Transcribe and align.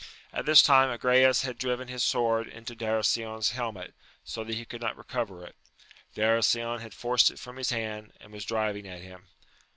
At 0.33 0.47
this 0.47 0.63
time 0.63 0.89
Agrayes 0.89 1.43
had 1.43 1.59
driven 1.59 1.87
his 1.87 2.03
sword 2.03 2.47
into 2.47 2.73
Darasion's 2.75 3.51
helmet, 3.51 3.93
so 4.23 4.43
that 4.43 4.55
he 4.55 4.65
could 4.65 4.81
not 4.81 4.97
recover 4.97 5.45
it. 5.45 5.55
Darasion 6.15 6.79
had 6.79 6.95
forced 6.95 7.29
it 7.29 7.37
from 7.37 7.57
his 7.57 7.69
hand, 7.69 8.11
and 8.19 8.33
was, 8.33 8.43
driving 8.43 8.87
at 8.87 9.03
him. 9.03 9.27